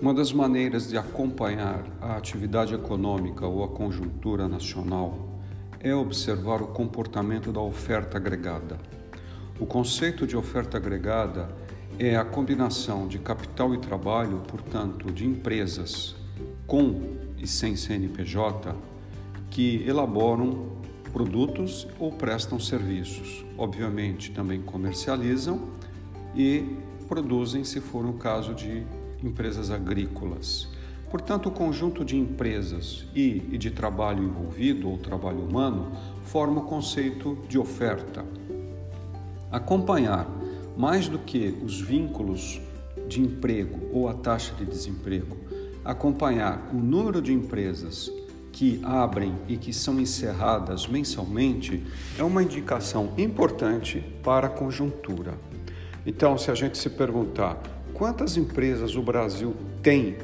[0.00, 5.28] Uma das maneiras de acompanhar a atividade econômica ou a conjuntura nacional
[5.78, 8.78] é observar o comportamento da oferta agregada.
[9.60, 11.54] O conceito de oferta agregada
[11.98, 16.16] é a combinação de capital e trabalho, portanto, de empresas
[16.66, 18.74] com e sem CNPJ
[19.50, 20.78] que elaboram
[21.12, 23.44] produtos ou prestam serviços.
[23.58, 25.68] Obviamente, também comercializam
[26.34, 26.64] e
[27.06, 28.86] produzem, se for o caso de
[29.22, 30.68] empresas agrícolas.
[31.10, 35.90] Portanto, o conjunto de empresas e, e de trabalho envolvido ou trabalho humano
[36.24, 38.24] forma o conceito de oferta.
[39.50, 40.28] Acompanhar
[40.76, 42.60] mais do que os vínculos
[43.08, 45.36] de emprego ou a taxa de desemprego,
[45.84, 48.10] acompanhar o número de empresas
[48.52, 51.84] que abrem e que são encerradas mensalmente
[52.18, 55.34] é uma indicação importante para a conjuntura.
[56.06, 57.60] Então, se a gente se perguntar
[58.00, 60.16] quantas empresas o Brasil tem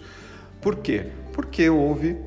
[0.61, 1.07] Por quê?
[1.33, 2.19] Porque houve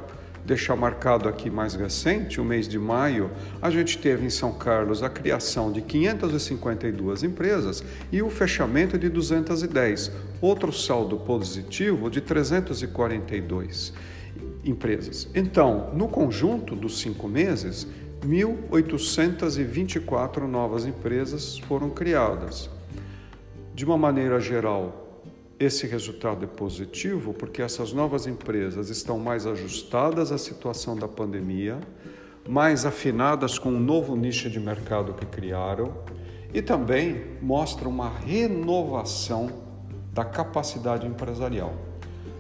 [0.45, 3.31] deixar marcado aqui mais recente, o mês de maio,
[3.62, 7.81] a gente teve em São Carlos a criação de 552 empresas
[8.12, 13.94] e o fechamento de 210, outro saldo positivo de 342
[14.66, 15.29] empresas.
[15.34, 17.88] Então, no conjunto dos cinco meses,
[18.22, 22.69] 1.824 novas empresas foram criadas.
[23.73, 25.08] De uma maneira geral,
[25.59, 31.79] esse resultado é positivo porque essas novas empresas estão mais ajustadas à situação da pandemia,
[32.47, 35.94] mais afinadas com o novo nicho de mercado que criaram
[36.53, 39.50] e também mostram uma renovação
[40.13, 41.73] da capacidade empresarial.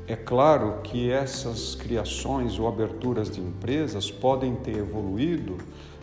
[0.07, 5.57] É claro que essas criações ou aberturas de empresas podem ter evoluído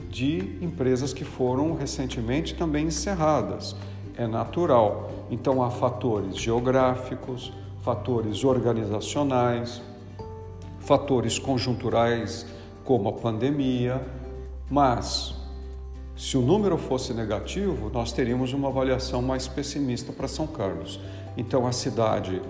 [0.08, 3.74] de empresas que foram recentemente também encerradas
[4.16, 5.10] é natural.
[5.30, 7.52] Então há fatores geográficos,
[7.82, 9.82] fatores organizacionais,
[10.80, 12.46] fatores conjunturais,
[12.84, 14.00] como a pandemia,
[14.70, 15.34] mas
[16.16, 20.98] se o número fosse negativo, nós teríamos uma avaliação mais pessimista para São Carlos.
[21.36, 22.40] Então a cidade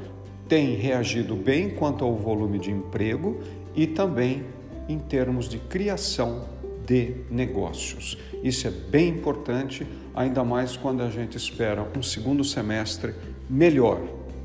[0.48, 3.40] tem reagido bem quanto ao volume de emprego
[3.74, 4.44] e também
[4.88, 6.44] em termos de criação
[6.86, 8.16] de negócios.
[8.42, 9.84] Isso é bem importante,
[10.16, 13.14] ainda mais quando a gente espera um segundo semestre
[13.48, 14.00] melhor,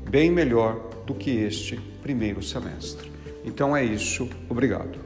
[0.08, 3.10] bem melhor do que este primeiro semestre.
[3.42, 4.98] Então é isso, obrigado.